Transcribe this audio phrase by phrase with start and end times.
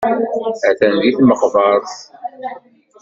[0.69, 1.93] Atan deg tmeqbert.